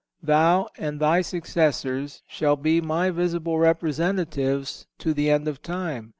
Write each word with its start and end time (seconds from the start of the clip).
Thou 0.23 0.67
and 0.79 0.99
thy 0.99 1.21
successors 1.21 2.23
shall 2.25 2.55
be 2.55 2.81
My 2.81 3.11
visible 3.11 3.59
representatives 3.59 4.87
to 4.97 5.13
the 5.13 5.29
end 5.29 5.47
of 5.47 5.61
time. 5.61 6.09